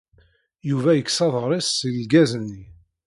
Yuba 0.69 0.91
yekkes-d 0.93 1.23
aḍar-is 1.27 1.67
seg 1.79 1.93
lgaz-nni. 2.03 2.63